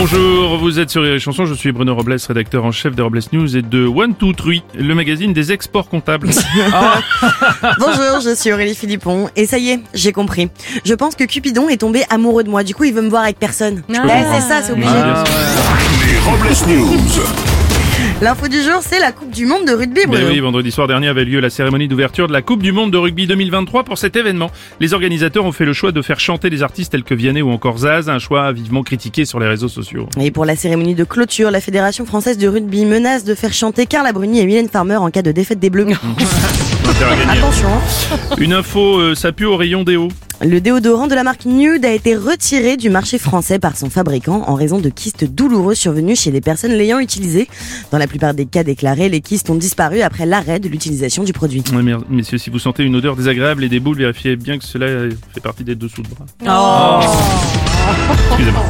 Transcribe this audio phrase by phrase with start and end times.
[0.00, 3.18] Bonjour, vous êtes sur les chansons, je suis Bruno Robles, rédacteur en chef des Robles
[3.32, 6.28] News et de One Two Three, le magazine des exports comptables.
[7.80, 10.50] Bonjour, je suis Aurélie Philippon et ça y est, j'ai compris.
[10.84, 13.24] Je pense que Cupidon est tombé amoureux de moi, du coup il veut me voir
[13.24, 13.82] avec personne.
[13.88, 14.88] Ouais, c'est ça, c'est obligé.
[14.88, 15.24] Ah,
[16.06, 17.47] Les Robles News.
[18.20, 21.06] L'info du jour, c'est la Coupe du Monde de rugby, Ben oui, vendredi soir dernier
[21.06, 23.84] avait lieu la cérémonie d'ouverture de la Coupe du Monde de rugby 2023.
[23.84, 24.50] Pour cet événement,
[24.80, 27.50] les organisateurs ont fait le choix de faire chanter des artistes tels que Vianney ou
[27.52, 30.08] encore Zaz, un choix vivement critiqué sur les réseaux sociaux.
[30.20, 33.86] Et pour la cérémonie de clôture, la Fédération française de rugby menace de faire chanter
[33.86, 35.86] Carla Bruni et Mylène Farmer en cas de défaite des Bleus.
[37.30, 37.68] Attention.
[38.38, 40.08] Une info, euh, ça pue au rayon déo.
[40.40, 44.44] Le déodorant de la marque Nude a été retiré du marché français par son fabricant
[44.46, 47.48] en raison de kystes douloureux survenus chez les personnes l'ayant utilisé.
[47.90, 51.32] Dans la plupart des cas déclarés, les kystes ont disparu après l'arrêt de l'utilisation du
[51.32, 51.64] produit.
[51.72, 54.86] Mer- messieurs, si vous sentez une odeur désagréable et des boules, vérifiez bien que cela
[54.86, 57.00] euh, fait partie des dessous de bras.
[58.30, 58.64] Excusez-moi.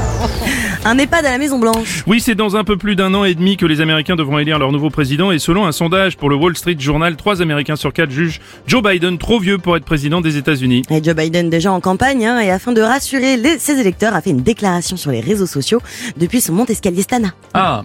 [0.91, 2.03] Un EHPAD à la Maison Blanche.
[2.07, 4.59] Oui, c'est dans un peu plus d'un an et demi que les Américains devront élire
[4.59, 7.93] leur nouveau président et selon un sondage pour le Wall Street Journal, 3 Américains sur
[7.93, 10.81] 4 jugent Joe Biden trop vieux pour être président des États-Unis.
[10.89, 14.23] Et Joe Biden déjà en campagne hein, et afin de rassurer les- ses électeurs a
[14.23, 15.83] fait une déclaration sur les réseaux sociaux
[16.17, 17.29] depuis son monte-escalier Stana.
[17.53, 17.85] Ah,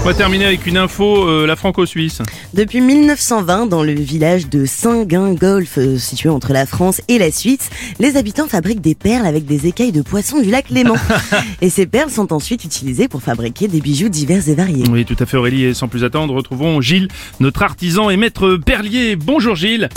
[0.00, 2.22] On va terminer avec une info, euh, la franco-suisse.
[2.54, 7.68] Depuis 1920, dans le village de Saint-Gingolf, euh, situé entre la France et la Suisse,
[7.98, 10.96] les habitants fabriquent des perles avec des écailles de poisson du lac Léman.
[11.60, 14.84] et ces perles sont ensuite utilisées pour fabriquer des bijoux divers et variés.
[14.90, 17.08] Oui, tout à fait Aurélie, et sans plus attendre, retrouvons Gilles,
[17.40, 19.16] notre artisan et maître perlier.
[19.16, 19.88] Bonjour Gilles.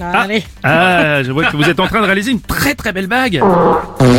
[0.00, 0.28] Ah,
[0.62, 3.42] ah, je vois que vous êtes en train de réaliser une très très belle bague.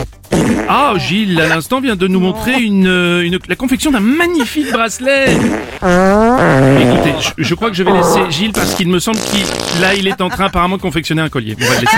[0.72, 4.72] Ah, Gilles, à l'instant, vient de nous montrer une, euh, une- la confection d'un magnifique
[4.72, 5.26] bracelet.
[5.34, 9.43] Écoutez, je, je crois que je vais laisser Gilles parce qu'il me semble qu'il,
[9.82, 11.55] là, il est en train apparemment de confectionner un collier.
[11.60, 11.98] On va le laisser.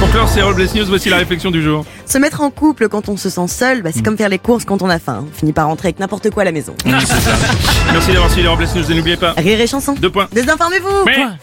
[0.00, 1.86] Pour clore ces Robles News, voici la réflexion du jour.
[2.04, 4.64] Se mettre en couple quand on se sent seul, bah, c'est comme faire les courses
[4.64, 5.24] quand on a faim.
[5.32, 6.74] On finit par rentrer avec n'importe quoi à la maison.
[6.84, 9.94] Merci d'avoir suivi les Robles News et n'oubliez pas, Rire et chanson.
[9.98, 10.26] deux points.
[10.32, 11.36] Désinformez-vous Mais- Rire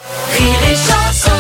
[0.70, 1.31] et chanson